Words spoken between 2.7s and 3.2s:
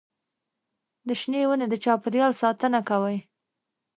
کوي.